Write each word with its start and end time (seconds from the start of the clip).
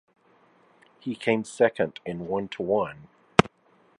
He 0.99 1.13
came 1.15 1.43
second 1.43 1.99
in 2.07 2.25
One 2.27 2.47
to 2.47 2.63
One! 2.63 3.07